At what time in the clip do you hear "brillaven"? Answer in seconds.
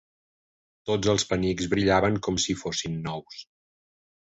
1.75-2.19